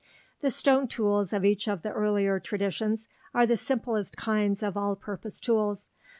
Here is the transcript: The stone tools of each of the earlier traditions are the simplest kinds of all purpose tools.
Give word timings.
The 0.39 0.49
stone 0.49 0.87
tools 0.87 1.31
of 1.31 1.45
each 1.45 1.67
of 1.67 1.83
the 1.83 1.91
earlier 1.91 2.39
traditions 2.39 3.07
are 3.35 3.45
the 3.45 3.55
simplest 3.55 4.17
kinds 4.17 4.63
of 4.63 4.75
all 4.75 4.95
purpose 4.95 5.39
tools. 5.39 5.89